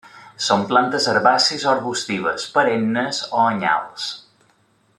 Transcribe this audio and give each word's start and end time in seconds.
Són 0.45 0.61
plantes 0.71 1.05
herbàcies 1.11 1.65
o 1.67 1.69
arbustives, 1.73 2.47
perennes 2.57 3.21
o 3.41 3.45
anyals. 3.51 4.09